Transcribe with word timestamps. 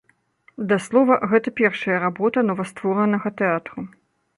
Да 0.71 0.77
слова, 0.85 1.19
гэта 1.35 1.55
першая 1.61 2.01
работа 2.07 2.47
новастворанага 2.51 3.39
тэатру. 3.45 3.91